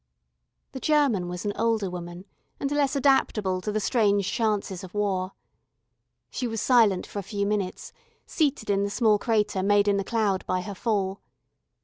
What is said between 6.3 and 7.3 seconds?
She was silent for a